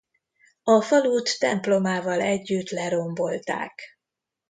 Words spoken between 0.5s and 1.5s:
A falut